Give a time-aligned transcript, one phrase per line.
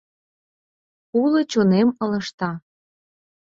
[1.21, 2.49] Уло чонем ылыжта!